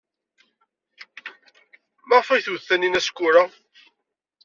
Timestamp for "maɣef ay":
2.07-2.41